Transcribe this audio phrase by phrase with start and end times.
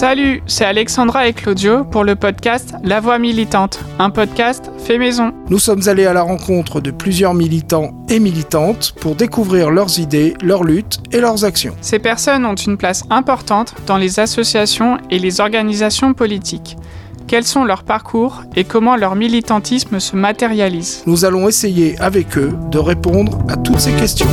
[0.00, 5.34] Salut, c'est Alexandra et Claudio pour le podcast La Voix militante, un podcast fait maison.
[5.50, 10.32] Nous sommes allés à la rencontre de plusieurs militants et militantes pour découvrir leurs idées,
[10.42, 11.76] leurs luttes et leurs actions.
[11.82, 16.78] Ces personnes ont une place importante dans les associations et les organisations politiques.
[17.26, 21.02] Quels sont leurs parcours et comment leur militantisme se matérialise?
[21.04, 24.28] Nous allons essayer avec eux de répondre à toutes ces questions.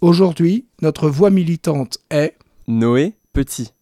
[0.00, 2.35] Aujourd'hui, notre voix militante est
[2.68, 3.72] Noé Petit.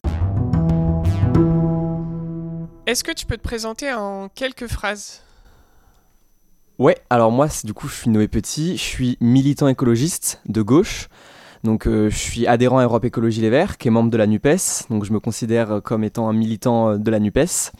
[2.86, 5.22] Est-ce que tu peux te présenter en quelques phrases?
[6.78, 11.08] Ouais, alors moi, du coup, je suis Noé Petit, je suis militant écologiste de gauche.
[11.62, 14.26] Donc, euh, je suis adhérent à Europe Écologie Les Verts, qui est membre de la
[14.26, 14.90] NUPES.
[14.90, 17.72] Donc, je me considère comme étant un militant euh, de la NUPES.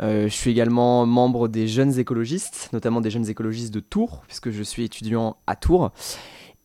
[0.00, 4.50] Euh, je suis également membre des jeunes écologistes, notamment des jeunes écologistes de Tours, puisque
[4.50, 5.92] je suis étudiant à Tours.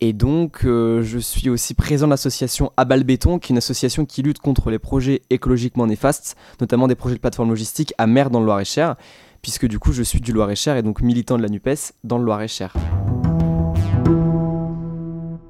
[0.06, 4.06] Et donc, euh, je suis aussi président de l'association Abal Béton, qui est une association
[4.06, 8.30] qui lutte contre les projets écologiquement néfastes, notamment des projets de plateforme logistique à mer
[8.30, 8.98] dans le Loir-et-Cher,
[9.42, 12.26] puisque du coup, je suis du Loir-et-Cher et donc militant de la NUPES dans le
[12.26, 12.74] Loir-et-Cher.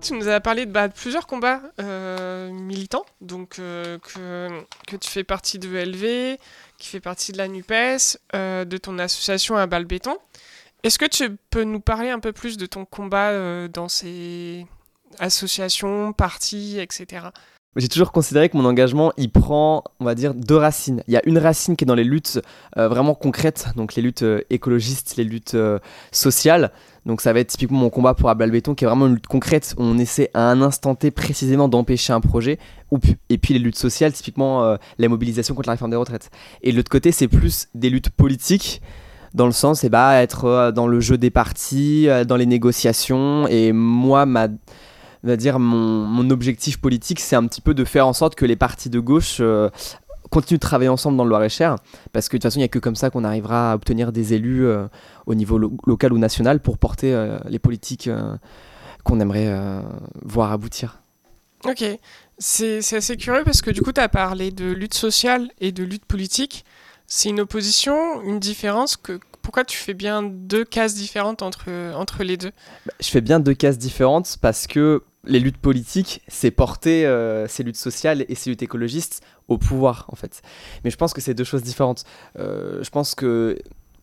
[0.01, 5.23] Tu nous as parlé de, bah, plusieurs combats euh, militants, donc euh, que, tu fais
[5.23, 6.37] partie de LV,
[6.77, 10.15] qui fait partie de la NUPES, de ton association Abal Béton.
[10.83, 14.67] Est-ce que tu peux nous parler un peu plus de ton combat euh, dans ces
[15.17, 17.27] associations, partis, etc.
[17.77, 21.01] J'ai toujours considéré que mon engagement, il prend, on va dire, deux racines.
[21.07, 22.41] Il y a une racine qui est dans les luttes
[22.77, 25.55] euh, vraiment concrètes, donc les luttes euh, écologistes, les luttes
[26.11, 26.73] sociales.
[27.05, 29.27] Donc ça va être typiquement mon combat pour Abel Béton, qui est vraiment une lutte
[29.27, 32.59] concrète, où on essaie à un instant T précisément d'empêcher un projet.
[33.29, 36.29] Et puis les luttes sociales, typiquement la mobilisation contre la réforme des retraites.
[36.61, 38.81] Et de l'autre côté, c'est plus des luttes politiques
[39.33, 42.45] dans le sens, et bah, être euh, dans le jeu des partis, euh, dans les
[42.45, 43.47] négociations.
[43.47, 44.47] Et moi, ma,
[45.23, 48.55] va dire mon, objectif politique, c'est un petit peu de faire en sorte que les
[48.55, 49.69] partis de gauche euh,
[50.29, 51.75] continuent de travailler ensemble dans le Loir-et-Cher,
[52.11, 54.11] parce que de toute façon, il n'y a que comme ça qu'on arrivera à obtenir
[54.11, 54.65] des élus
[55.27, 58.09] au niveau lo local ou national pour porter les politiques
[59.03, 59.55] qu'on aimerait
[60.23, 61.03] voir aboutir.
[61.65, 61.85] Ok,
[62.39, 65.83] c'est assez curieux parce que du coup, tu as parlé de lutte sociale et de
[65.83, 66.65] lutte politique.
[67.07, 72.23] C'est une opposition, une différence que pourquoi tu fais bien deux cases différentes entre, entre
[72.23, 72.51] les deux?
[72.85, 77.47] Bah, Je fais bien deux cases différentes parce que les luttes politiques, c'est porter euh,
[77.47, 80.41] ces luttes sociales et ces luttes écologistes au pouvoir, en fait.
[80.83, 82.03] Mais je pense que c'est deux choses différentes.
[82.39, 83.57] Euh, je pense que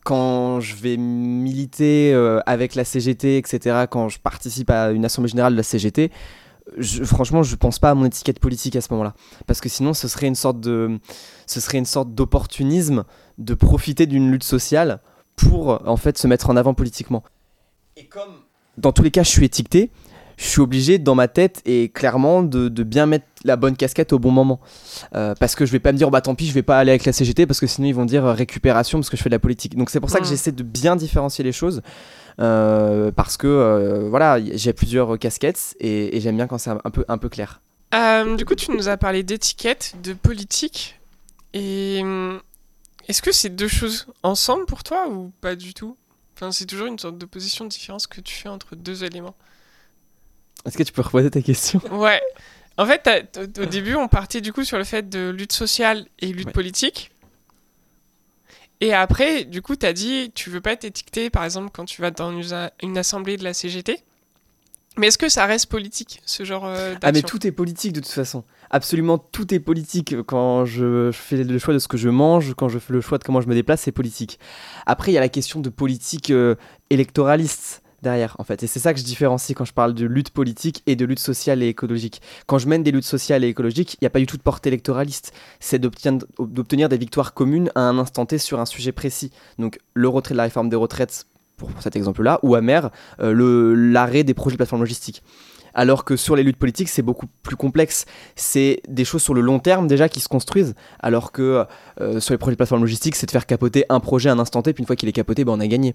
[0.04, 5.28] quand je vais militer euh, avec la CGT, etc., quand je participe à une assemblée
[5.28, 6.10] générale de la CGT,
[7.04, 9.14] franchement, je pense pas à mon étiquette politique à ce moment-là,
[9.46, 10.98] parce que sinon, ce serait une sorte de,
[11.46, 13.04] ce serait une sorte d'opportunisme
[13.38, 15.00] de profiter d'une lutte sociale
[15.36, 17.22] pour en fait se mettre en avant politiquement.
[17.96, 18.42] Et comme
[18.76, 19.90] dans tous les cas, je suis étiqueté,
[20.36, 24.18] je suis obligé dans ma tête et clairement de, bien mettre la bonne casquette au
[24.18, 24.60] bon moment.
[25.14, 26.90] Euh, parce que je vais pas me dire, bah tant pis, je vais pas aller
[26.90, 29.30] avec la CGT parce que sinon ils vont dire euh, récupération parce que je fais
[29.30, 29.76] de la politique.
[29.76, 31.82] Donc c'est pour ça que j'essaie de bien différencier les choses.
[32.38, 36.90] Euh, parce que euh, voilà, j'ai plusieurs casquettes et, et j'aime bien quand c'est un
[36.90, 37.60] peu, un peu clair.
[38.36, 41.00] Du coup, tu nous as parlé d'étiquette, de politique.
[41.52, 42.02] Et
[43.08, 45.96] est-ce que c'est deux choses ensemble pour toi ou pas du tout?
[46.36, 49.34] Enfin, c'est toujours une sorte d'opposition de différence que tu fais entre deux éléments.
[50.64, 51.80] Est-ce que tu peux reposer ta question?
[51.90, 52.20] Ouais.
[52.80, 56.28] En fait, au début, on partait du coup sur le fait de lutte sociale et
[56.28, 56.52] lutte ouais.
[56.52, 57.10] politique.
[58.80, 61.84] Et après, du coup, tu as dit, tu veux pas être étiqueté, par exemple, quand
[61.84, 63.98] tu vas dans une, une assemblée de la CGT.
[64.96, 68.00] Mais est-ce que ça reste politique, ce genre euh, Ah, mais tout est politique de
[68.00, 68.44] toute façon.
[68.70, 70.16] Absolument tout est politique.
[70.22, 73.02] Quand je, je, fais le choix de ce que je mange, quand je fais le
[73.02, 74.38] choix de comment je me déplace, c'est politique.
[74.86, 76.54] Après, il y a la question de politique euh,
[76.88, 78.62] électoraliste derrière en fait.
[78.62, 81.18] Et c'est ça que je différencie quand je parle de lutte politique et de lutte
[81.18, 82.20] sociale et écologique.
[82.46, 84.42] Quand je mène des luttes sociales et écologiques il n'y a pas du tout de
[84.42, 85.32] portée électoraliste.
[85.58, 89.30] C'est d'obtenir des victoires communes à un instant T sur un sujet précis.
[89.58, 92.90] Donc le retrait de la réforme des retraites pour cet exemple là ou à mer
[93.20, 95.22] euh, l'arrêt des projets de plateforme logistique
[95.74, 98.06] alors que sur les luttes politiques, c'est beaucoup plus complexe.
[98.36, 101.64] C'est des choses sur le long terme déjà qui se construisent, alors que
[102.00, 104.38] euh, sur les projets de plateforme logistique, c'est de faire capoter un projet à un
[104.38, 105.94] instant T, puis une fois qu'il est capoté, ben, on a gagné.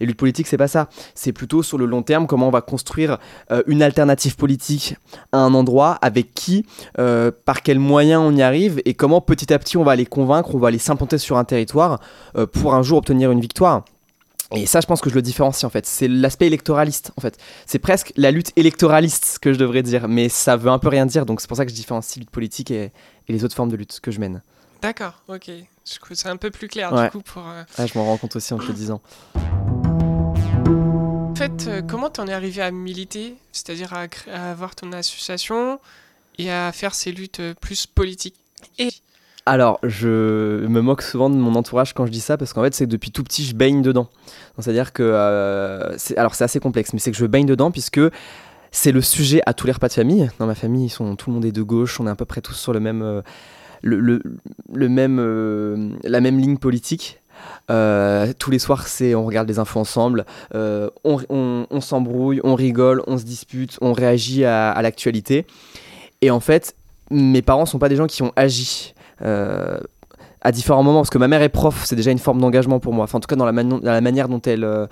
[0.00, 0.88] Les luttes politiques, c'est pas ça.
[1.14, 3.18] C'est plutôt sur le long terme comment on va construire
[3.50, 4.96] euh, une alternative politique
[5.32, 6.66] à un endroit, avec qui,
[6.98, 10.06] euh, par quels moyens on y arrive, et comment petit à petit on va les
[10.06, 12.00] convaincre, on va les s'implanter sur un territoire
[12.52, 13.84] pour un jour obtenir une victoire.
[14.52, 15.86] Et ça, je pense que je le différencie en fait.
[15.86, 17.36] C'est l'aspect électoraliste en fait.
[17.66, 21.04] C'est presque la lutte électoraliste que je devrais dire, mais ça veut un peu rien
[21.04, 21.26] dire.
[21.26, 22.92] Donc c'est pour ça que je différencie lutte politique et,
[23.28, 24.42] et, les autres formes de lutte que je mène.
[24.82, 25.50] D'accord, ok.
[25.84, 27.06] C'est un peu plus clair ouais.
[27.06, 27.46] du coup pour.
[27.46, 27.62] Euh...
[27.76, 29.00] Ah, je m'en rends compte aussi en te disant.
[29.34, 35.80] En fait, euh, comment t'en es arrivé à militer, c'est-à-dire à, à, avoir ton association
[36.38, 38.36] et à faire ces luttes plus politiques?
[38.78, 38.90] Et...
[39.46, 42.74] Alors, je me moque souvent de mon entourage quand je dis ça, parce qu'en fait,
[42.74, 44.08] c'est que depuis tout petit, je baigne dedans.
[44.58, 45.02] C'est-à-dire que...
[46.16, 48.00] alors, c'est assez complexe, mais c'est que je baigne dedans, puisque
[48.72, 50.28] c'est le sujet à tous les repas de famille.
[50.40, 52.24] Dans ma famille, ils sont, tout le monde est de gauche, on est à peu
[52.24, 53.22] près tous sur le même...
[53.82, 57.20] le, le, même la même ligne politique.
[57.70, 63.02] Euh, tous les soirs, c'est on regarde des infos ensemble, euh, on, s'embrouille, on rigole,
[63.06, 65.46] on se dispute, on réagit à, l'actualité.
[66.22, 66.74] Et en fait,
[67.10, 68.94] mes parents sont pas des gens qui ont agi.
[69.22, 69.78] Euh,
[70.42, 72.92] à différents moments, parce que ma mère est prof, c'est déjà une forme d'engagement pour
[72.92, 73.04] moi.
[73.04, 74.88] Enfin, en tout cas, dans la, manière dont elle,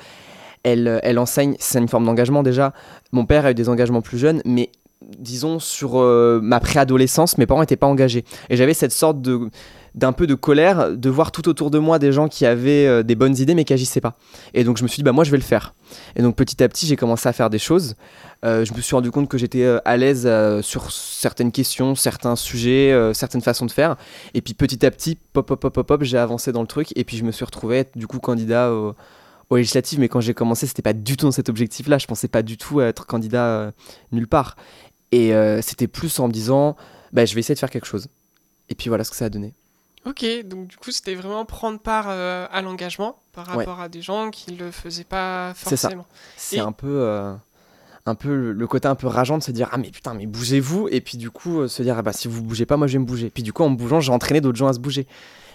[0.65, 2.73] elle, elle enseigne, c'est une forme d'engagement déjà.
[3.13, 4.71] Mon père a eu des engagements plus jeunes, mais
[5.19, 5.99] disons, sur
[6.43, 8.25] ma préadolescence, mes parents n'étaient pas engagés.
[8.51, 9.49] Et j'avais cette sorte de
[9.95, 13.03] d'un peu de colère de voir tout autour de moi des gens qui avaient euh,
[13.03, 14.17] des bonnes idées mais qui agissaient pas.
[14.53, 15.75] Et donc je me suis dit bah moi je vais le faire.
[16.17, 17.95] Et donc petit à petit j'ai commencé à faire des choses.
[18.45, 20.29] Euh, je me suis rendu compte que j'étais euh, à l'aise
[20.63, 23.97] sur certaines questions, certains sujets, certaines façons de faire.
[24.35, 26.89] Et puis petit à petit, pop pop pop pop pop, j'ai avancé dans le truc
[26.97, 28.95] et puis je me suis retrouvé du coup candidat au,
[29.57, 30.01] législatif.
[30.01, 31.99] Mais quand j'ai commencé, c'était pas du tout dans cet objectif-là.
[31.99, 33.73] Je pensais pas du tout être candidat
[34.11, 34.57] nulle part.
[35.13, 35.33] Et
[35.63, 36.77] c'était plus en me disant
[37.13, 38.09] bah, je vais essayer de faire quelque chose.
[38.69, 39.55] Et puis voilà ce que ça a donné.
[40.07, 44.03] Ok, donc du coup, c'était vraiment prendre part euh, à l'engagement par rapport à des
[44.03, 46.07] gens qui ne le faisaient pas forcément.
[46.37, 47.01] C'est un peu.
[47.01, 47.35] Euh,
[48.07, 50.89] un peu le côté un peu rageant de se dire ah mais putain mais bougez-vous!
[50.91, 52.93] Et puis du coup euh, se dire ah bah si vous bougez pas moi je
[52.93, 54.79] vais me bouger puis du coup en me bougeant j'ai entraîné d'autres gens à se
[54.79, 55.07] bouger.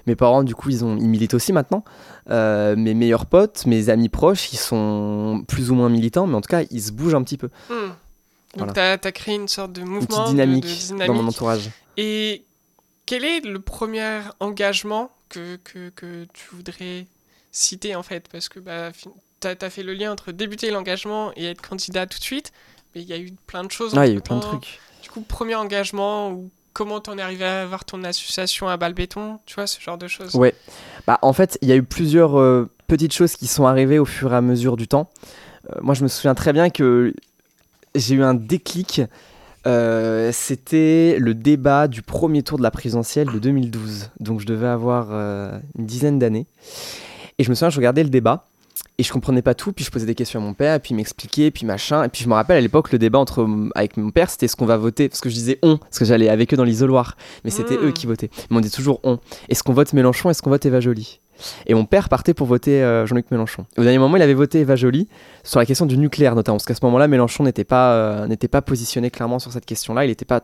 [0.07, 1.83] Mes parents du coup ils ont ils militent aussi maintenant.
[2.27, 6.49] Mes meilleurs potes mes amis proches ils sont plus ou moins militants mais en tout
[6.49, 7.49] cas ils se bougent un petit peu.
[7.69, 7.91] Hmm.
[8.57, 11.69] donc tu as, créé une sorte de mouvement une petite dynamique, dynamique, dans mon entourage.
[11.97, 12.45] Et
[13.09, 17.07] quel est le premier engagement que, que, que tu voudrais
[17.51, 18.27] citer en fait?
[18.31, 18.91] Parce que bah,
[19.41, 22.51] tu as, fait le lien entre débuter l'engagement et être candidat tout de suite,
[22.93, 23.97] mais il y a eu plein de choses.
[23.97, 24.79] Ah, il y a eu plein de trucs.
[25.01, 29.39] Du coup, premier engagement ou comment t'en es arrivé à avoir ton association à Balbéton,
[29.47, 30.35] tu vois, ce genre de choses?
[30.35, 30.53] Ouais,
[31.07, 34.05] bah en fait, il y a eu plusieurs euh, petites choses qui sont arrivées au
[34.05, 35.09] fur et à mesure du temps.
[35.71, 37.15] Euh, moi, je me souviens très bien que
[37.95, 39.01] j'ai eu un déclic
[39.67, 44.11] euh, c'était le débat du premier tour de la présidentielle de 2012.
[44.19, 46.47] Donc je devais avoir euh, une dizaine d'années.
[47.37, 48.45] Et je me souviens, je regardais le débat
[48.97, 49.71] et je comprenais pas tout.
[49.71, 52.03] Puis je posais des questions à mon père, et puis il m'expliquait, puis machin.
[52.03, 54.55] Et puis je me rappelle à l'époque, le débat entre, avec mon père, c'était ce
[54.55, 55.09] qu'on va voter.
[55.09, 57.15] Parce que je disais on, parce que j'allais avec eux dans l'isoloir.
[57.43, 57.85] Mais c'était mmh.
[57.85, 58.29] eux qui votaient.
[58.49, 59.19] Mais on dit toujours on.
[59.47, 61.19] Est-ce qu'on vote Mélenchon Est-ce qu'on vote Eva Jolie
[61.65, 63.65] et mon père partait pour voter euh, Jean-Luc Mélenchon.
[63.77, 65.07] Au dernier moment, il avait voté Eva Joly
[65.43, 68.61] sur la question du nucléaire notamment, parce qu'à ce moment-là, Mélenchon n'était pas, euh, pas
[68.61, 70.41] positionné clairement sur cette question-là, il n'était pas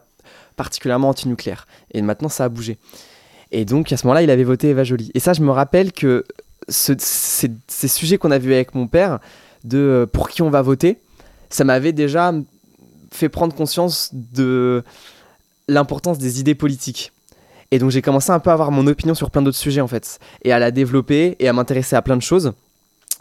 [0.55, 1.67] particulièrement anti-nucléaire.
[1.93, 2.77] Et maintenant, ça a bougé.
[3.51, 5.11] Et donc, à ce moment-là, il avait voté Eva Joly.
[5.13, 6.25] Et ça, je me rappelle que
[6.67, 6.97] ces,
[7.87, 9.19] sujets qu'on a vus avec mon père,
[9.63, 10.99] de euh, pour qui on va voter,
[11.49, 12.33] ça m'avait déjà
[13.11, 14.83] fait prendre conscience de
[15.67, 17.11] l'importance des idées politiques.
[17.71, 19.87] Et donc j'ai commencé un peu à avoir mon opinion sur plein d'autres sujets en
[19.87, 22.53] fait, et à la développer et à m'intéresser à plein de choses.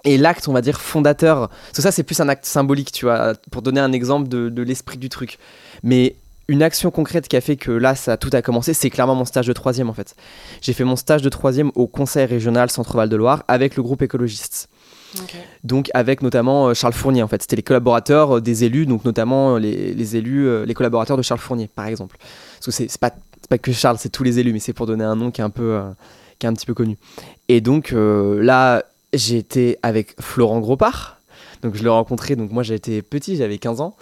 [0.04, 3.32] Et l'acte, on va dire, fondateur, tout ça c'est plus un acte symbolique, tu vois,
[3.50, 5.38] pour donner un exemple de, l'esprit du truc.
[5.82, 9.14] Mais une action concrète qui a fait que là, ça tout a commencé, c'est clairement
[9.14, 10.14] mon stage de troisième en fait.
[10.60, 14.02] J'ai fait mon stage de troisième au Conseil régional Centre-Val de Loire avec le groupe
[14.02, 14.68] écologiste.
[15.62, 19.04] Donc avec notamment euh, Charles Fournier en fait, c'était les collaborateurs euh, des élus, donc
[19.04, 22.16] notamment euh, les, élus, les collaborateurs de Charles Fournier par exemple.
[22.18, 23.12] Parce que c'est pas
[23.44, 25.42] c'est pas que Charles, c'est tous les élus, mais c'est pour donner un nom qui
[25.42, 25.90] est un peu, euh,
[26.38, 26.96] qui est un petit peu connu.
[27.48, 31.20] Et donc euh, là, j'ai été avec Florent Gropard.
[31.60, 33.96] Donc je l'ai rencontré, donc moi j'étais petit, j'avais 15 ans.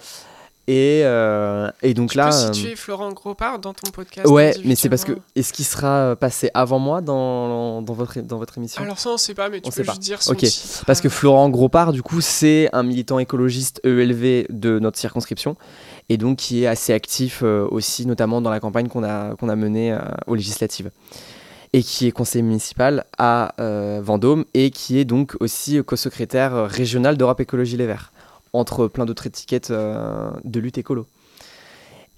[0.69, 2.27] Et, euh, et donc tu là.
[2.27, 5.19] Peux situer Florent Gropard dans ton podcast Ouais, mais c'est parce que.
[5.35, 8.81] Est-ce qu'il sera passé avant moi dans, dans, votre, dans votre émission?
[8.81, 10.47] Alors ça, on sait pas, mais tu peux juste dire son Ok,
[10.87, 15.57] parce que Florent Gropard, du coup, c'est un militant écologiste ELV de notre circonscription
[16.09, 19.49] et donc qui est assez actif euh, aussi, notamment dans la campagne qu'on a, qu'on
[19.49, 20.90] a menée euh, aux législatives
[21.73, 27.16] et qui est conseiller municipal à euh, Vendôme et qui est donc aussi co-secrétaire régional
[27.16, 28.12] d'Europe Écologie Les Verts,
[28.52, 31.06] entre plein d'autres étiquettes de lutte écolo.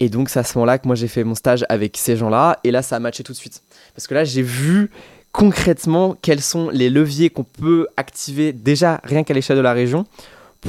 [0.01, 2.59] Et donc c'est à ce moment-là que moi j'ai fait mon stage avec ces gens-là,
[2.65, 3.63] et là ça a matché tout de suite.
[3.95, 4.91] Parce que là j'ai vu
[5.31, 10.05] concrètement quels sont les leviers qu'on peut activer déjà rien qu'à l'échelle de la région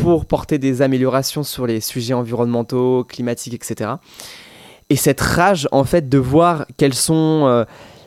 [0.01, 3.93] pour porter des améliorations sur les sujets environnementaux, climatiques, etc.
[4.89, 7.65] Et cette rage, en fait, de voir quelles sont euh,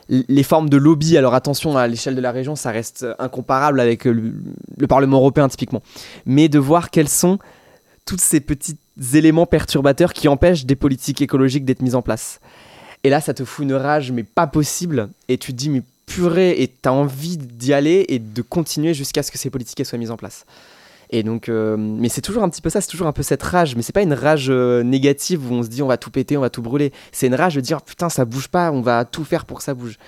[0.08, 1.16] les formes de lobby.
[1.16, 4.32] Alors attention, à l'échelle de la région, ça reste incomparable avec le,
[4.88, 5.82] Parlement européen, typiquement.
[6.26, 7.38] Mais de voir quels sont
[8.06, 8.76] tous ces petits
[9.14, 12.40] éléments perturbateurs qui empêchent des politiques écologiques d'être mises en place.
[13.04, 15.10] Et là, ça te fout une rage, mais pas possible.
[15.28, 19.22] Et tu te dis, mais purée, et t'as envie d'y aller et de continuer jusqu'à
[19.22, 20.44] ce que ces politiques soient mises en place.
[21.10, 23.42] Et donc, euh, mais c'est toujours un petit peu ça, c'est toujours un peu cette
[23.42, 26.10] rage, mais c'est pas une rage euh, négative où on se dit on va tout
[26.10, 26.92] péter, on va tout brûler.
[27.10, 29.64] C'est une rage de dire putain, ça bouge pas, on va tout faire pour que
[29.64, 29.98] ça bouge.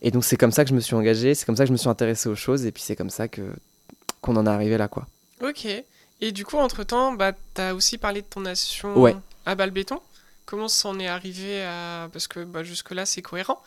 [0.00, 1.72] Et donc, c'est comme ça que je me suis engagé, c'est comme ça que je
[1.72, 3.42] me suis intéressé aux choses, et puis c'est comme ça que
[4.20, 5.06] qu'on en est arrivé là, quoi.
[5.42, 5.66] Ok.
[6.20, 8.44] Et du coup, entre-temps, bah, tu as aussi parlé de ton
[8.94, 9.16] Ouais.
[9.44, 9.98] à Balbéton.
[10.46, 12.08] Comment ça en est arrivé à...
[12.12, 13.60] Parce que bah, jusque-là, c'est cohérent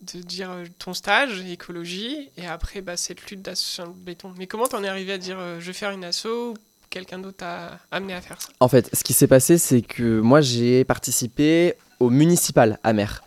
[0.00, 4.32] de dire euh, ton stage, écologie, et après, bah, cette lutte d'association de béton.
[4.38, 6.54] Mais comment t'en es arrivé à dire euh, je vais faire une asso
[6.88, 8.48] quelqu'un d'autre t'a amené à faire ça?
[8.58, 13.22] En fait, ce qui s'est passé, c'est que moi, j'ai participé au municipal à Mer.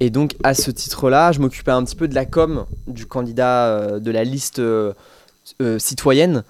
[0.00, 3.68] Et donc, à ce titre-là, je m'occupais un petit peu de la com du candidat
[3.68, 4.60] euh, de la liste
[5.78, 6.42] citoyenne,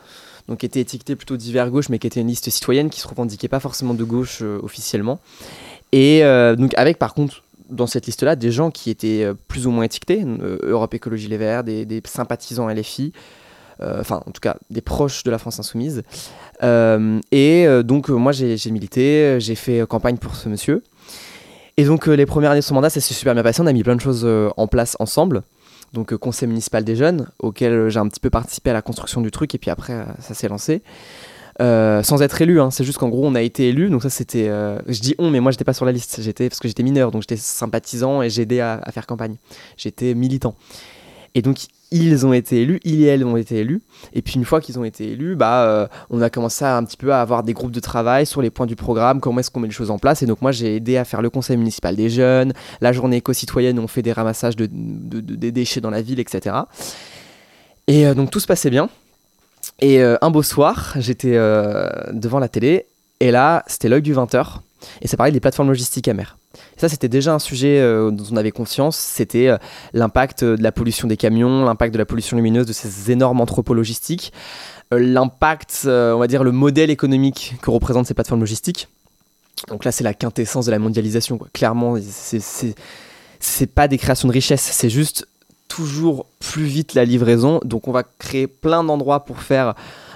[0.49, 3.07] donc qui était étiquetée plutôt divers gauche, mais qui était une liste citoyenne qui se
[3.07, 5.21] revendiquait pas forcément de gauche officiellement.
[5.93, 6.23] Et
[6.57, 9.85] donc, avec par contre, dans cette liste-là, des gens qui étaient euh, plus ou moins
[9.85, 13.13] étiquetés, euh, Europe Écologie Les Verts, des, des sympathisants LFI,
[13.81, 16.03] euh, enfin, en tout cas, des proches de la France Insoumise.
[16.63, 20.83] Et donc, moi, j'ai milité, j'ai fait campagne pour ce monsieur.
[21.77, 23.61] Et donc, les premières années de son mandat, ça s'est super bien passé.
[23.61, 25.43] On a mis plein de choses en place ensemble.
[25.93, 29.31] Donc, conseil municipal des jeunes, auquel j'ai un petit peu participé à la construction du
[29.31, 30.83] truc, et puis après, ça s'est lancé.
[31.61, 32.71] Euh, sans être élu, hein.
[32.71, 33.89] c'est juste qu'en gros, on a été élu.
[33.89, 34.49] Donc, ça, c'était.
[34.49, 36.21] euh, je dis on, mais moi, j'étais pas sur la liste.
[36.21, 39.37] J'étais parce que j'étais mineur, donc j'étais sympathisant et j'ai aidé à, faire campagne.
[39.77, 40.55] J'étais militant.
[41.35, 41.59] Et donc,
[41.93, 43.81] ils ont été élus, ils et elles ont été élus.
[44.13, 46.85] Et puis, une fois qu'ils ont été élus, bah, euh, on a commencé à, un
[46.85, 49.51] petit peu à avoir des groupes de travail sur les points du programme, comment est-ce
[49.51, 50.23] qu'on met les choses en place.
[50.23, 53.79] Et donc, moi, j'ai aidé à faire le conseil municipal des jeunes, la journée éco-citoyenne
[53.79, 56.57] on fait des ramassages de, de- de- des déchets dans la ville, etc.
[57.87, 58.89] Et donc, tout se passait bien.
[59.81, 62.87] Et euh, un beau soir, j'étais euh, devant la télé,
[63.21, 64.59] et là, c'était l'œil du 20h,
[65.03, 66.39] et ça parlait des plateformes logistiques mer.
[66.77, 69.51] Et ça, c'était déjà un sujet euh, dont on avait conscience, c'était
[69.93, 73.75] l'impact de la pollution des camions, l'impact de la pollution lumineuse de ces énormes entrepôts
[73.75, 74.33] logistiques,
[74.91, 78.89] l'impact, on va dire, le modèle économique que représentent ces plateformes logistiques.
[79.69, 81.39] Donc là, c'est la quintessence de la mondialisation.
[81.39, 81.49] quoi.
[81.53, 81.97] Clairement,
[83.41, 85.27] c'est pas des créations de richesse, c'est juste
[85.69, 87.61] toujours plus vite la livraison.
[87.65, 89.75] Donc on va créer plein d'endroits pour faire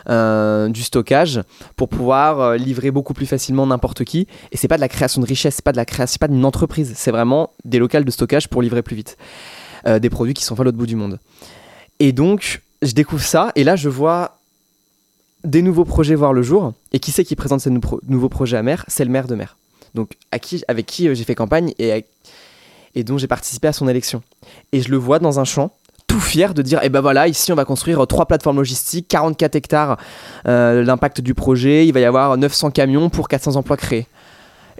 [0.09, 1.43] euh, du stockage,
[1.77, 4.27] pour pouvoir euh, livrer beaucoup plus facilement n'importe qui.
[4.51, 6.45] Et c'est pas de la création de richesse, c'est pas de la création, pas d'une
[6.45, 9.19] entreprise, c'est vraiment des locales de stockage pour livrer plus vite.
[9.87, 11.19] Euh, des produits qui sont pas l'autre bout du monde.
[11.99, 14.39] Et donc, je découvre ça, et là, je vois
[15.45, 16.73] des nouveaux projets voir le jour.
[16.93, 18.85] Et qui c'est qui présente ces nouveaux projets à mer?
[18.89, 19.57] C'est le maire de mer.
[19.95, 22.05] Donc, avec qui j'ai fait campagne et,
[22.95, 24.23] et dont j'ai participé à son élection.
[24.73, 25.73] Et je le vois dans un champ,
[26.07, 29.07] tout fier de dire, eh ben voilà, ici on va construire euh, trois plateformes logistiques,
[29.09, 29.97] 44 hectares,
[30.49, 34.07] euh, l'impact du projet, il va y avoir 900 camions pour 400 emplois créés.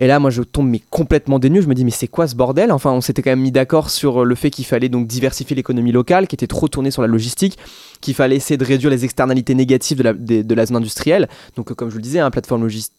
[0.03, 1.61] Et là, moi, je tombe mais complètement dénu.
[1.61, 2.73] Je me dis, mais c'est quoi ce bordel?
[2.73, 5.93] Enfin, on s'était quand même mis d'accord sur le fait qu'il fallait donc diversifier l'économie
[5.93, 7.59] locale, qui était trop tournée sur la logistique,
[8.01, 11.29] qu'il fallait essayer de réduire les externalités négatives de la, de zone industrielle.
[11.55, 12.97] Donc, euh, comme je vous le disais, hein, plateforme logistique,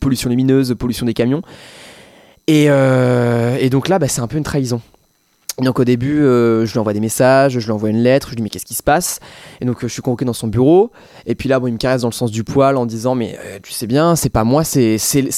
[0.00, 1.42] pollution lumineuse, pollution des camions.
[2.46, 4.80] Et, euh, et donc là, bah, c'est un peu une trahison.
[5.60, 8.30] Donc au début, euh, je lui envoie des messages, je lui envoie une lettre, je
[8.32, 9.20] lui dis mais qu'est-ce qui se passe?
[9.60, 10.90] Et donc euh, je suis convoqué dans son bureau,
[11.26, 13.38] et puis là, bon, il me caresse dans le sens du poil en disant mais
[13.38, 14.96] euh, tu sais bien, c'est pas moi, c'est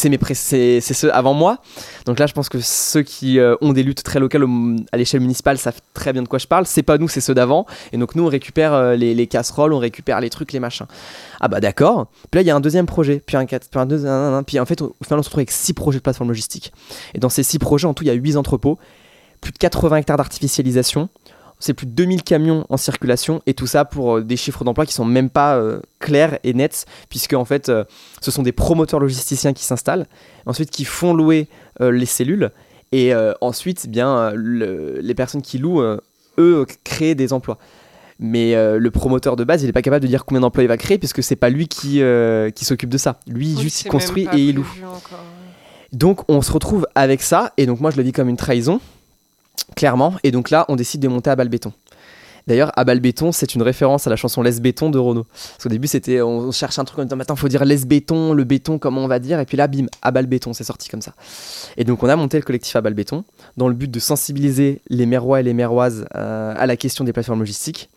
[0.08, 1.58] mes c'est ceux avant moi.
[2.06, 4.46] Donc là, je pense que ceux qui ont des luttes très locales
[4.90, 6.64] à l'échelle municipale savent très bien de quoi je parle.
[6.64, 7.66] C'est pas nous, c'est ceux d'avant.
[7.92, 10.86] Et donc nous, on récupère les, les casseroles, on récupère les trucs, les machins.
[11.40, 12.06] Ah bah d'accord.
[12.30, 14.58] Puis là, il y a un deuxième projet, puis un, quatre- puis un deuxième, puis
[14.58, 16.72] en fait, au final, on se retrouve avec six projets de plateforme logistique.
[17.14, 18.78] Et dans ces six projets, en tout, il y a huit entrepôts,
[19.40, 21.08] plus de 80 hectares d'artificialisation.
[21.58, 24.84] C'est plus de 2000 camions en circulation et tout ça pour euh, des chiffres d'emploi
[24.84, 27.84] qui sont même pas euh, clairs et nets puisque en fait euh,
[28.20, 30.06] ce sont des promoteurs logisticiens qui s'installent
[30.44, 31.48] ensuite qui font louer
[31.80, 32.50] euh, les cellules
[32.92, 35.80] et ensuite eh bien le- les personnes qui louent
[36.38, 37.58] eux créent des emplois.
[38.20, 40.76] Mais le promoteur de base il n'est pas capable de dire combien d'emplois il va
[40.76, 42.00] créer puisque c'est pas lui qui,
[42.54, 43.18] qui s'occupe de ça.
[43.26, 44.72] Lui Oui, juste il construit et il loue.
[45.92, 48.80] donc on se retrouve avec ça, et donc moi je le vis comme une trahison,
[49.74, 51.72] clairement, et donc là on décide de monter à balle béton.
[52.46, 55.24] D'ailleurs, à balle béton, c'est une référence à la chanson Laisse béton de Renaud.
[55.24, 58.32] Parce qu'au début, c'était, on cherche un truc en disant, maintenant, faut dire laisse béton,
[58.32, 60.88] le béton, comment on va dire, et puis là, bim, à balle béton, c'est sorti
[60.88, 61.12] comme ça.
[61.76, 63.24] Et donc, on a monté le collectif à balle béton,
[63.56, 67.12] dans le but de sensibiliser les Mérois et les Méroises euh, à la question des
[67.12, 67.90] plateformes logistiques.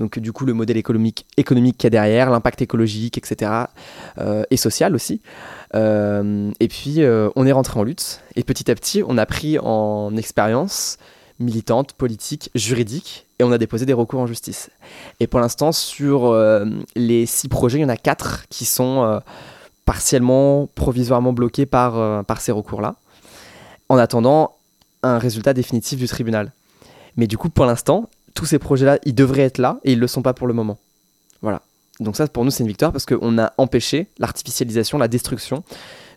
[0.00, 3.52] Donc, du coup, le modèle économique, économique qu'il y a derrière, l'impact écologique, etc.
[4.18, 5.20] euh, et social aussi.
[5.74, 8.22] Euh, et puis, euh, on est rentré en lutte.
[8.34, 10.96] Et petit à petit, on a pris en expérience
[11.38, 14.70] militante, politique, juridique, et on a déposé des recours en justice.
[15.20, 16.34] Et pour l'instant, sur
[16.96, 19.22] les six projets, il y en a quatre qui sont
[19.86, 22.96] partiellement, provisoirement bloqués par ces recours-là,
[23.88, 24.56] en attendant
[25.02, 26.52] un résultat définitif du tribunal.
[27.16, 28.08] Mais du coup, pour l'instant,
[28.40, 30.54] tous ces projets-là, ils devraient être là, et ils ne le sont pas pour le
[30.54, 30.78] moment.
[31.42, 31.60] Voilà.
[32.00, 35.62] Donc ça, pour nous, c'est une victoire parce qu'on a empêché l'artificialisation, la destruction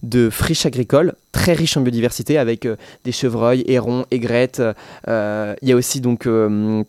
[0.03, 4.62] de friches agricoles très riches en biodiversité avec euh, des chevreuils, hérons, aigrettes.
[5.10, 6.86] Euh, il y a aussi donc euh,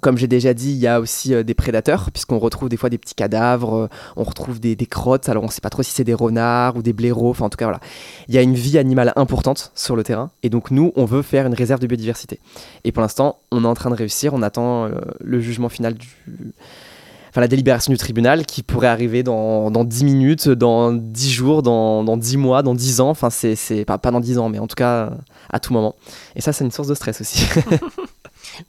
[0.00, 2.98] comme j'ai déjà dit, il y a aussi des prédateurs, puisqu'on retrouve des fois des
[2.98, 6.14] petits cadavres, on retrouve des, crottes, alors on ne sait pas trop si c'est des
[6.14, 7.80] renards ou des blaireaux, enfin en tout cas voilà.
[8.28, 11.22] Il y a une vie animale importante sur le terrain, et donc nous, on veut
[11.22, 12.40] faire une réserve de biodiversité.
[12.84, 14.88] Et pour l'instant, on est en train de réussir, on attend
[15.20, 16.08] le jugement final du,
[17.40, 22.04] la délibération du tribunal qui pourrait arriver dans, dans 10 minutes, dans 10 jours, dans,
[22.04, 23.10] dans 10 mois, dans 10 ans.
[23.10, 25.10] Enfin, c'est pas, pas dans 10 ans, mais en tout cas
[25.50, 25.94] à tout moment.
[26.34, 27.46] Et ça, c'est une source de stress aussi.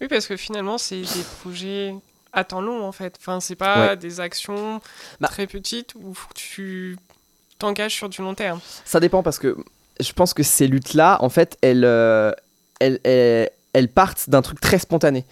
[0.02, 1.96] oui, parce que finalement, c'est des projets
[2.34, 3.16] à temps long en fait.
[3.20, 4.82] Enfin, c'est pas des actions
[5.20, 6.98] bah très petites où tu
[7.60, 8.60] t'engages sur du long terme.
[8.86, 9.58] Ça dépend parce que
[10.00, 12.32] je pense que ces luttes-là, en fait, elles, euh,
[12.80, 15.26] elles, elles, elles partent d'un truc très spontané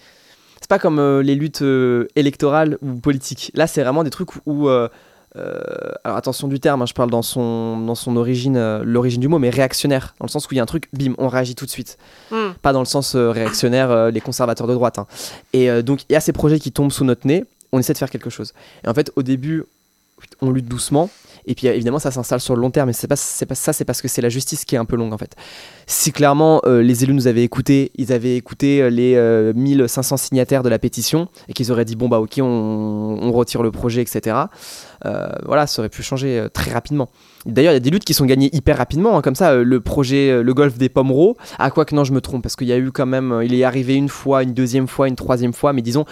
[0.58, 3.52] c'est pas comme euh, les luttes euh, électorales ou politiques.
[3.54, 4.68] Là, c'est vraiment des trucs où.
[4.68, 9.38] Alors attention du terme, hein, je parle dans son, dans son origine, l'origine du mot,
[9.38, 11.66] mais réactionnaire, dans le sens où il y a un truc, bim, on réagit tout
[11.66, 11.98] de suite.
[12.30, 12.45] Hmm.
[12.66, 14.98] Pas dans le sens réactionnaire, les conservateurs de droite.
[14.98, 15.06] Hein.
[15.52, 17.98] Et donc il y a ces projets qui tombent sous notre nez, on essaie de
[17.98, 18.54] faire quelque chose.
[18.84, 19.62] Et en fait, au début,
[20.40, 21.08] on lutte doucement,
[21.46, 22.88] et puis évidemment, ça s'installe sur le long terme.
[22.88, 24.96] Mais c'est pas, pas ça, c'est parce que c'est la justice qui est un peu
[24.96, 25.34] longue en fait.
[25.86, 30.18] Si clairement euh, les élus nous avaient écoutés, ils avaient écouté euh, les 1500 euh,
[30.18, 34.00] signataires de la pétition et qu'ils auraient dit bon bah ok, on, retire le projet,
[34.00, 34.36] etc.
[35.44, 37.08] voilà, ça aurait pu changer très rapidement.
[37.44, 39.80] D'ailleurs, il y a des luttes qui sont gagnées hyper rapidement, hein, comme ça, le
[39.80, 41.36] projet, le golf des Pomereaux.
[41.58, 43.52] À quoi que non, je me trompe, parce qu'il y a eu quand même, il
[43.54, 46.06] est arrivé une fois, une deuxième fois, une troisième fois, mais disons,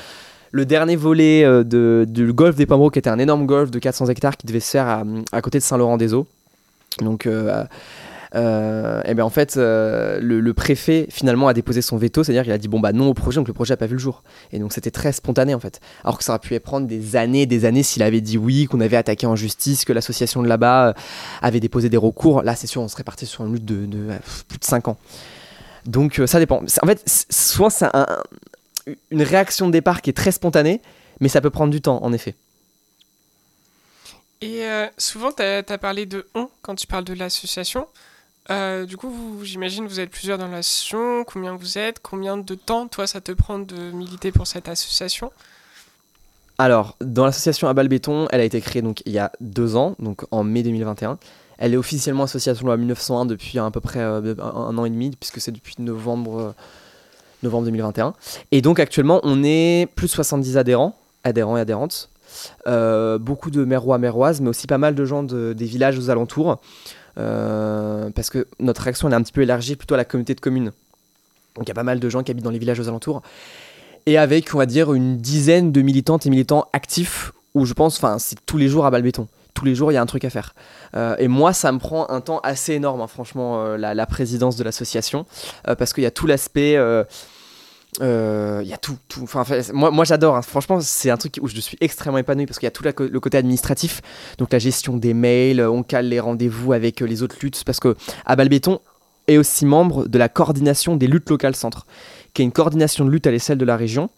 [0.55, 4.07] le dernier volet euh, du golf des Pomereaux, qui était un énorme golf de 400
[4.07, 6.29] hectares qui devait se faire à, côté de Saint-Laurent-des-Eaux.
[7.01, 7.65] Donc, euh,
[8.37, 12.59] euh, et ben en fait, le, préfet finalement a déposé son veto, c'est-à-dire qu'il a
[12.59, 14.23] dit bon bah non au projet, donc le projet n'a pas vu le jour.
[14.53, 15.81] Et donc c'était très spontané en fait.
[16.05, 18.81] Alors que ça aurait pu prendre des années, des années s'il avait dit oui, qu'on
[18.81, 20.95] avait attaqué en justice, que l'association de là-bas
[21.43, 22.43] avait déposé des recours.
[22.43, 23.89] Là, c'est sûr, on serait parti sur une lutte de,
[24.47, 24.99] plus de 5 ans.
[25.85, 26.63] Donc ça dépend.
[26.81, 28.07] En fait, souvent c'est un,
[29.11, 30.81] une réaction de départ qui est très spontanée,
[31.21, 32.35] mais ça peut prendre du temps, en effet.
[34.41, 37.87] Et euh, souvent, tu as, parlé de on quand tu parles de l'association.
[38.51, 41.25] Euh, du coup, j'imagine vous êtes plusieurs dans l'association.
[41.25, 42.01] Combien vous êtes?
[42.01, 45.33] Combien de temps, toi, ça te prend de militer pour cette association?
[46.59, 49.97] Alors, dans l'association à Balbéton, elle a été créée donc, il y a deux ans,
[49.99, 51.19] donc en mai 2021.
[51.57, 55.11] Elle est officiellement association loi 1901 depuis à peu près euh, un, an et demi,
[55.19, 56.55] puisque c'est depuis novembre
[57.45, 58.15] novembre 2021.
[58.51, 62.11] Et donc actuellement, on est plus de 70 adhérents, adhérents et adhérentes.
[62.67, 66.61] Euh, beaucoup de mérois, méroises, mais aussi pas mal de gens des villages aux alentours.
[67.17, 70.41] Euh, parce que notre action est un petit peu élargie plutôt à la communauté de
[70.41, 70.73] communes.
[71.55, 73.23] Donc il y a pas mal de gens qui habitent dans les villages aux alentours.
[74.07, 77.97] Et avec, on va dire, une dizaine de militantes et militants actifs, où je pense,
[77.97, 80.25] enfin, c'est tous les jours à Balbéton tous les jours, il y a un truc
[80.25, 80.53] à faire.
[80.97, 84.65] Euh, et moi, ça me prend un temps assez énorme, hein, franchement, la, présidence de
[84.65, 85.27] l'association,
[85.65, 86.77] parce qu'il y a tout l'aspect
[88.01, 88.97] il euh, y a tout.
[89.23, 90.37] Enfin, moi, j'adore.
[90.37, 90.43] Hein.
[90.43, 93.21] Franchement, c'est un truc où je suis extrêmement épanoui parce qu'il y a tout le
[93.21, 94.03] côté administratif,
[94.39, 97.63] donc la gestion des mails, on cale les rendez-vous avec euh, les autres luttes.
[97.65, 97.95] Parce que
[98.27, 98.37] à
[99.27, 101.87] est aussi membre de la coordination des luttes locales centres,
[102.35, 104.11] qui est une coordination de lutte à l'échelle de la région.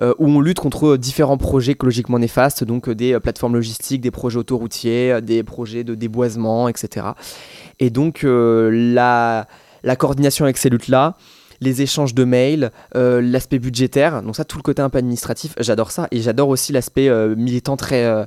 [0.00, 4.38] Euh, où on lutte contre différents projets écologiquement néfastes, donc des plateformes logistiques, des projets
[4.38, 7.08] autoroutiers, des projets de déboisement, etc.
[7.80, 9.46] Et donc la
[9.98, 11.16] coordination avec ces luttes-là,
[11.60, 15.54] les échanges de mails, euh, l'aspect budgétaire, donc ça, tout le côté un peu administratif,
[15.58, 16.08] j'adore ça.
[16.10, 18.24] Et j'adore aussi l'aspect euh, militant très, euh,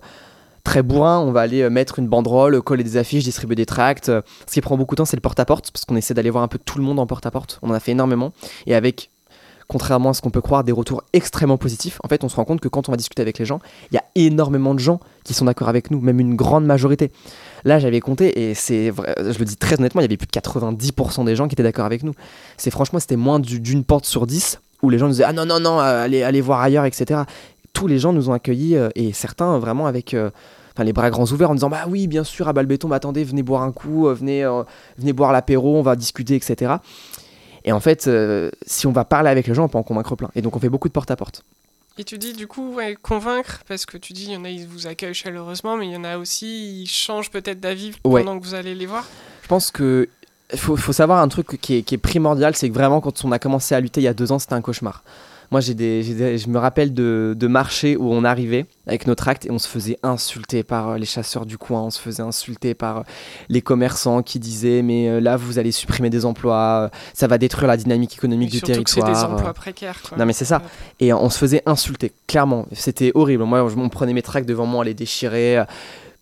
[0.63, 1.19] très bourrin.
[1.19, 4.07] On va aller mettre une banderole, coller des affiches, distribuer des tracts.
[4.07, 6.47] Ce qui prend beaucoup de temps, c'est le porte-à-porte, parce qu'on essaie d'aller voir un
[6.47, 7.59] peu tout le monde en porte-à-porte.
[7.61, 8.33] On en a fait énormément.
[8.65, 9.10] Et avec
[9.71, 11.97] contrairement à ce qu'on peut croire, des retours extrêmement positifs.
[12.03, 13.95] En fait, on se rend compte que quand on va discuter avec les gens, il
[13.95, 17.09] y a énormément de gens qui sont d'accord avec nous, même une grande majorité.
[17.63, 20.27] Là, j'avais compté, et c'est vrai, je le dis très honnêtement, il y avait plus
[20.27, 22.11] de 90% des gens qui étaient d'accord avec nous.
[22.57, 25.45] C'est franchement, c'était moins d'une porte sur 10 où les gens nous disaient Ah non,
[25.45, 27.21] non, non, euh, allez, allez voir ailleurs, etc.
[27.71, 30.13] Tous les gens nous ont accueillis, euh, et certains vraiment avec.
[30.13, 30.31] Euh,
[30.83, 33.43] les bras grands ouverts en disant bah oui bien sûr à Balbéton bah, attendez venez
[33.43, 34.43] boire un coup venez
[34.97, 36.77] venez boire l'apéro on va discuter etc
[37.63, 40.15] et en fait, euh, si on va parler avec les gens, on peut en convaincre
[40.15, 40.29] plein.
[40.35, 41.43] Et donc on fait beaucoup de porte-à-porte.
[41.97, 44.67] Et tu dis du coup convaincre, parce que tu dis il y en a, ils
[44.67, 48.45] vous accueillent chaleureusement, mais il y en a aussi, ils changent peut-être d'avis pendant que
[48.45, 49.07] vous allez les voir.
[49.43, 50.07] Je pense que
[50.55, 53.31] faut, faut savoir un truc qui est, qui est primordial, c'est que vraiment quand on
[53.31, 55.03] a commencé à lutter il y a deux ans, c'était un cauchemar.
[55.51, 56.01] Moi, j'ai des,
[56.37, 59.67] je me rappelle de, de marchés où on arrivait avec notre acte et on se
[59.67, 63.03] faisait insulter par euh, les chasseurs du coin, on se faisait insulter par euh,
[63.49, 67.67] les commerçants qui disaient mais euh, là vous allez supprimer des emplois, ça va détruire
[67.67, 69.27] la dynamique économique Et du surtout que c'est territoire.
[69.27, 70.01] des emplois précaires.
[70.07, 70.17] Quoi.
[70.17, 70.61] Non mais c'est ça.
[71.01, 72.65] Et on se faisait insulter, clairement.
[72.71, 73.43] C'était horrible.
[73.43, 75.65] Moi, je- on prenait mes tracts devant moi, on les déchirait.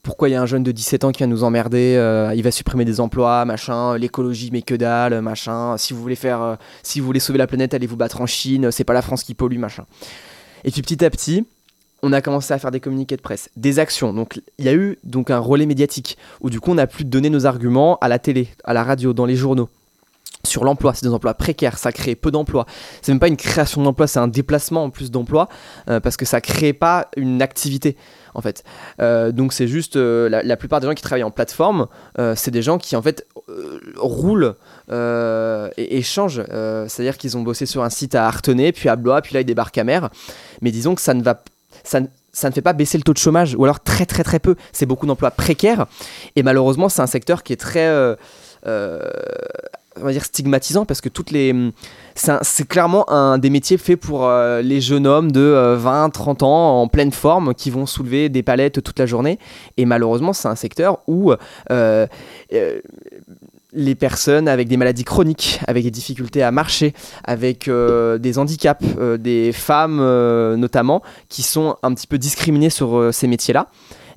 [0.10, 2.42] Pourquoi il y a un jeune de 17 ans qui vient nous emmerder euh, Il
[2.42, 3.96] va supprimer des emplois, machin.
[3.96, 5.78] L'écologie, mais que dalle, machin.
[5.78, 8.26] Si vous voulez faire, euh, si vous voulez sauver la planète, allez vous battre en
[8.26, 8.72] Chine.
[8.72, 9.86] C'est pas la France qui pollue, machin.
[10.64, 11.46] Et puis petit à petit,
[12.02, 14.12] on a commencé à faire des communiqués de presse, des actions.
[14.12, 17.06] Donc il y a eu donc un relais médiatique où du coup on a pu
[17.06, 19.70] donner nos arguments à la télé, à la radio, dans les journaux.
[20.46, 22.66] Sur l'emploi, c'est des emplois précaires, ça crée peu d'emplois.
[23.02, 25.50] C'est même pas une création d'emplois, c'est un déplacement en plus d'emplois
[25.90, 27.98] euh, parce que ça crée pas une activité
[28.34, 28.64] en fait.
[29.02, 31.88] Euh, donc c'est juste euh, la, plupart des gens qui travaillent en plateforme,
[32.36, 33.28] c'est des gens qui en fait
[33.98, 34.56] roulent
[34.90, 36.44] et échangent.
[36.88, 39.46] C'est-à-dire qu'ils ont bossé sur un site à Artenay, puis à Blois, puis là ils
[39.46, 40.10] débarquent à Mer.
[40.62, 41.44] Mais disons que ça ne va,
[41.84, 42.00] ça,
[42.32, 44.56] ça ne fait pas baisser le taux de chômage, ou alors très très très peu.
[44.72, 45.86] C'est beaucoup d'emplois précaires
[46.38, 48.16] et malheureusement c'est un secteur qui est très
[50.00, 51.54] on va dire stigmatisant parce que toutes les
[52.16, 55.76] c'est un- c'est clairement un des métiers faits pour euh, les jeunes hommes de euh,
[55.78, 59.40] 20 30 ans en pleine forme qui vont soulever des palettes toute la journée
[59.78, 61.32] et malheureusement c'est un secteur où
[61.72, 62.08] euh,
[62.54, 62.80] euh,
[63.74, 68.84] les personnes avec des maladies chroniques, avec des difficultés à marcher, avec des handicaps,
[69.20, 69.98] des femmes
[70.56, 73.68] notamment, qui sont un petit peu discriminées sur ces métiers-là.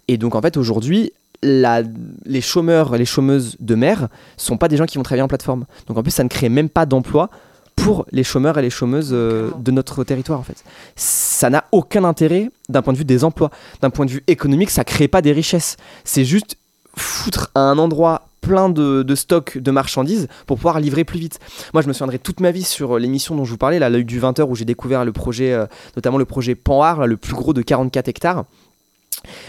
[0.09, 1.83] Et donc en fait aujourd'hui, la-
[2.25, 5.65] les chômeurs, les chômeuses de mer sont pas des gens qui vont travailler en plateforme.
[5.87, 7.31] Donc en plus, ça ne crée même pas d'emploi
[7.77, 10.63] pour les chômeurs et les chômeuses euh, de notre territoire en fait.
[10.95, 13.51] Ça n'a aucun intérêt d'un point de vue des emplois,
[13.81, 15.77] d'un point de vue économique, ça crée pas des richesses.
[16.05, 16.57] C'est juste
[16.97, 21.39] foutre à un endroit plein de, de stocks de marchandises pour pouvoir livrer plus vite.
[21.73, 23.89] Moi, je me souviendrai toute ma vie sur euh, l'émission dont je vous parlais, là,
[23.89, 25.65] l'œil du 20h, où j'ai découvert le projet, euh,
[25.97, 28.45] notamment le projet Panhard, le plus gros de 44 hectares.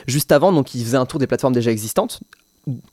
[0.07, 2.19] Juste avant, donc, il faisait un tour des plateformes déjà existantes.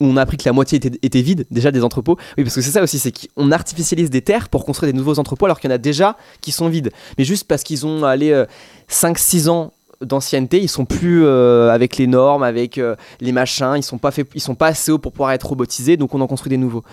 [0.00, 2.16] On a appris que la moitié était, vide, déjà des entrepôts.
[2.36, 5.18] Oui, parce que c'est ça aussi, c'est qu'on artificialise des terres pour construire des nouveaux
[5.20, 6.90] entrepôts alors qu'il y en a déjà qui sont vides.
[7.18, 8.44] Mais juste parce qu'ils ont allé
[8.90, 13.82] 5-6 ans d'ancienneté, ils sont plus euh, avec les normes, avec euh, les machins, ils
[13.82, 16.50] sont pas ils sont pas assez hauts pour pouvoir être robotisés, donc on en construit
[16.50, 16.84] des nouveaux.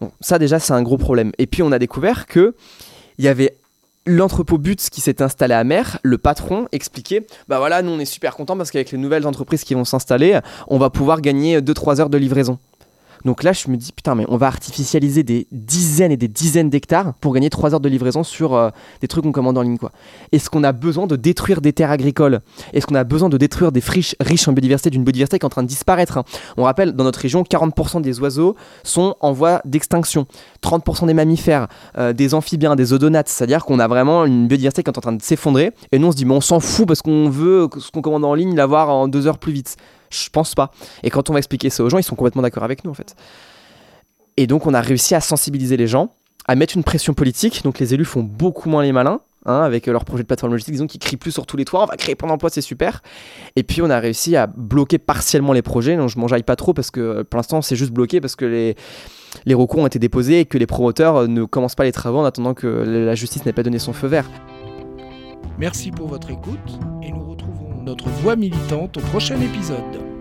[0.00, 1.32] Bon, ça déjà c'est un gros problème.
[1.38, 2.54] Et puis on a découvert que
[3.18, 3.56] il y avait
[4.06, 8.04] l'entrepôt Butz qui s'est installé à Mer, le patron expliquait Bah voilà, nous on est
[8.04, 10.38] super contents parce qu'avec les nouvelles entreprises qui vont s'installer,
[10.68, 12.58] on va pouvoir gagner 2-3 heures de livraison.
[13.24, 16.70] Donc là, je me dis Putain, mais on va artificialiser des dizaines et des dizaines
[16.70, 19.78] d'hectares pour gagner 3 heures de livraison sur euh, des trucs qu'on commande en ligne.
[19.78, 19.92] quoi.
[20.32, 22.40] Est-ce qu'on a besoin de détruire des terres agricoles?
[22.72, 25.46] Est-ce qu'on a besoin de détruire des friches riches en biodiversité, d'une biodiversité qui est
[25.46, 26.24] en train de disparaître hein?
[26.56, 30.26] On rappelle, dans notre région, 40% des oiseaux sont en voie d'extinction.
[30.62, 34.90] 30% des mammifères, euh, des amphibiens, des odonates, c'est-à-dire qu'on a vraiment une biodiversité qui
[34.90, 35.72] est en train de s'effondrer.
[35.92, 38.24] Et nous, on se dit, mais on s'en fout parce qu'on veut ce qu'on commande
[38.24, 39.76] en ligne l'avoir en deux heures plus vite.
[40.10, 40.70] Je pense pas.
[41.02, 42.94] Et quand on va expliquer ça aux gens, ils sont complètement d'accord avec nous, en
[42.94, 43.14] fait.
[44.36, 46.14] Et donc, on a réussi à sensibiliser les gens,
[46.46, 47.62] à mettre une pression politique.
[47.64, 49.20] Donc, les élus font beaucoup moins les malins.
[49.46, 51.82] hein, avec leur projet de plateforme logistique, disons qu'ils crient plus sur tous les toits,
[51.82, 53.02] on va créer plein d'emplois, c'est super.
[53.56, 56.72] Et puis on a réussi à bloquer partiellement les projets, donc je m'enjaille pas trop
[56.74, 58.76] parce que euh, pour l'instant c'est juste bloqué parce que les,
[59.44, 62.18] les recours ont été déposés et que les promoteurs euh, ne commencent pas les travaux
[62.18, 64.28] en attendant que la justice n'ait pas donné son feu vert.
[65.58, 66.58] Merci pour votre écoute
[67.02, 67.33] et nous
[67.84, 70.13] notre voix militante au prochain épisode.